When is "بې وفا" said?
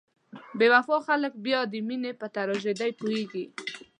0.57-0.97